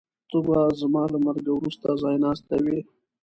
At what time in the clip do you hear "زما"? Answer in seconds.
0.79-1.03